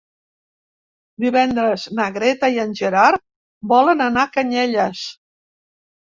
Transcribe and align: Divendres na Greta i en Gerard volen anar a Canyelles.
Divendres 1.25 1.83
na 1.99 2.07
Greta 2.15 2.49
i 2.55 2.57
en 2.63 2.73
Gerard 2.79 3.23
volen 3.73 4.01
anar 4.05 4.23
a 4.23 4.31
Canyelles. 4.39 5.03